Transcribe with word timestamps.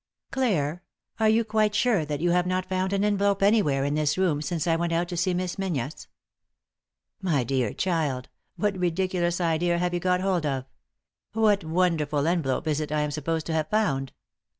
"Clare, 0.31 0.81
are 1.19 1.29
you 1.29 1.43
quite 1.45 1.75
sure 1.75 2.05
that 2.05 2.21
you 2.21 2.31
have 2.31 2.47
not 2.47 2.65
found 2.67 2.91
an 2.91 3.03
envelope 3.03 3.43
anywhere 3.43 3.85
in 3.85 3.93
this 3.93 4.17
room 4.17 4.41
since 4.41 4.65
I 4.65 4.75
went 4.75 4.91
out 4.91 5.07
to 5.09 5.15
see 5.15 5.31
Miss 5.31 5.59
Menzies?" 5.59 6.07
"My 7.21 7.43
dear 7.43 7.71
child, 7.71 8.27
what 8.55 8.75
ridiculous 8.79 9.39
idea 9.39 9.77
have 9.77 9.93
you 9.93 9.99
got 9.99 10.21
hold 10.21 10.43
of? 10.47 10.65
What 11.33 11.63
wonderful 11.63 12.25
envelope 12.25 12.65
is 12.65 12.79
it 12.79 12.91
I 12.91 13.01
am 13.01 13.11
supposed 13.11 13.45
to 13.45 13.53
have 13.53 13.69
found 13.69 14.11